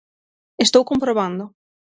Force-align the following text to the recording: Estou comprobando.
Estou 0.65 0.87
comprobando. 0.89 1.43